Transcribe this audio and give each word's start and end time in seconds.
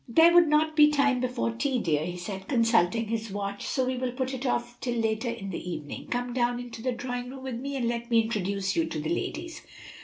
"There 0.07 0.33
would 0.33 0.47
not 0.47 0.75
be 0.75 0.89
time 0.89 1.19
before 1.19 1.51
tea, 1.51 1.77
dear," 1.77 2.03
he 2.03 2.17
said, 2.17 2.47
consulting 2.47 3.07
his 3.09 3.29
watch; 3.29 3.67
"so 3.67 3.85
we 3.85 3.97
will 3.97 4.13
put 4.13 4.33
it 4.33 4.47
off 4.47 4.79
till 4.79 4.95
later 4.99 5.29
in 5.29 5.51
the 5.51 5.69
evening. 5.71 6.07
Come 6.07 6.33
down 6.33 6.67
to 6.71 6.81
the 6.81 6.91
drawing 6.91 7.29
room 7.29 7.43
with 7.43 7.59
me 7.59 7.75
and 7.75 7.87
let 7.87 8.09
me 8.09 8.21
introduce 8.21 8.75
you 8.75 8.85
to 8.85 8.99
the 8.99 9.13
ladies." 9.13 9.61